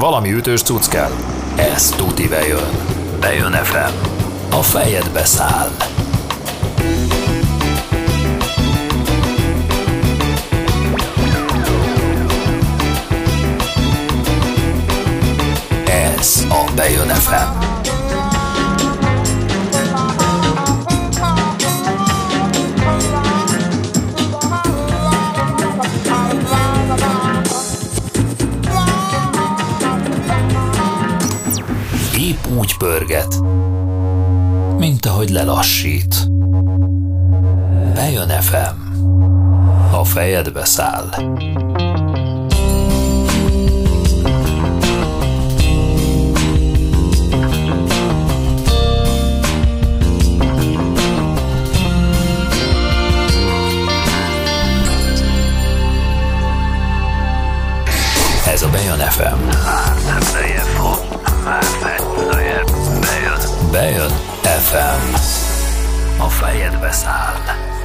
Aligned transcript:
Valami 0.00 0.32
ütős 0.32 0.62
cucc 0.62 0.88
kell? 0.88 1.10
Ez 1.56 1.90
tuti 1.90 2.28
bejön. 2.28 2.70
Bejön 3.20 3.52
FM. 3.52 3.92
A 4.50 4.62
fejedbe 4.62 5.24
száll. 5.24 5.70
Ez 16.18 16.46
a 16.48 16.70
Bejön 16.74 17.08
FM. 17.08 17.70
Épp 32.46 32.56
úgy 32.56 32.76
pörget, 32.76 33.40
mint 34.78 35.06
ahogy 35.06 35.28
lelassít. 35.30 36.28
Bejön 37.94 38.28
FM. 38.28 38.80
A 39.92 40.04
fejedbe 40.04 40.64
száll. 40.64 41.08
Ez 58.46 58.62
a 58.62 58.68
Bejön 58.68 58.98
FM. 58.98 59.50
A 66.20 66.28
fejedbe 66.28 66.92
száll. 66.92 67.79